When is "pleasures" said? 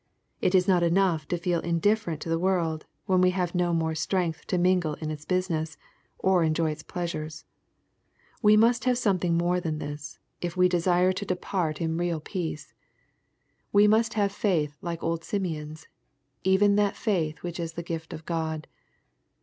6.81-7.45